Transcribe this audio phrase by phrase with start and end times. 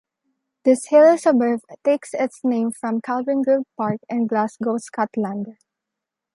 [0.65, 5.57] This hilly suburb takes its name from Kelvingrove Park in Glasgow, Scotland.